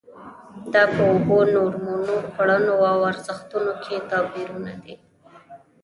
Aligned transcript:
دا 0.73 0.83
په 0.93 1.01
اوبو، 1.11 1.37
نورمونو، 1.55 2.13
کړنو 2.35 2.75
او 2.91 2.99
ارزښتونو 3.11 3.73
کې 3.83 3.95
توپیرونه 4.09 4.71
دي. 4.83 4.95